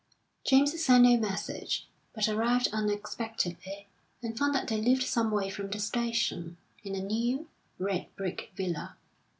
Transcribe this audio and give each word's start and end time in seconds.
James 0.43 0.83
sent 0.83 1.03
no 1.03 1.15
message, 1.15 1.87
but 2.13 2.27
arrived 2.27 2.69
unexpectedly, 2.73 3.87
and 4.23 4.35
found 4.35 4.55
that 4.55 4.67
they 4.67 4.81
lived 4.81 5.03
some 5.03 5.29
way 5.29 5.47
from 5.47 5.69
the 5.69 5.77
station, 5.77 6.57
in 6.83 6.95
a 6.95 7.01
new, 7.03 7.47
red 7.77 8.07
brick 8.15 8.51
villa. 8.55 8.97